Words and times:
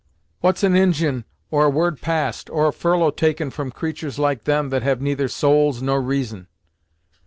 "What's 0.39 0.63
an 0.63 0.75
Injin, 0.75 1.25
or 1.51 1.65
a 1.65 1.69
word 1.69 2.01
passed, 2.01 2.49
or 2.49 2.65
a 2.67 2.73
furlough 2.73 3.11
taken 3.11 3.51
from 3.51 3.69
creatur's 3.71 4.17
like 4.17 4.45
them, 4.45 4.71
that 4.71 4.81
have 4.81 4.99
neither 4.99 5.27
souls, 5.27 5.79
nor 5.79 6.01
reason!" 6.01 6.47